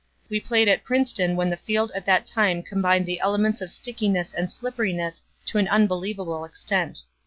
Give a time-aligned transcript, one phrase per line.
[0.29, 4.33] We played at Princeton when the field at that time combined the elements of stickiness
[4.33, 7.03] and slipperiness to an unbelievable extent.